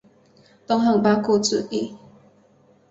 [0.65, 1.95] 东汉八顾之一。